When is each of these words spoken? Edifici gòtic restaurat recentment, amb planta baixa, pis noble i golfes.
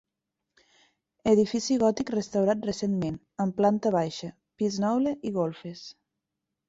Edifici 1.31 1.77
gòtic 1.83 2.09
restaurat 2.15 2.65
recentment, 2.69 3.19
amb 3.45 3.57
planta 3.61 3.93
baixa, 3.97 4.31
pis 4.63 4.81
noble 4.87 5.15
i 5.31 5.35
golfes. 5.41 5.85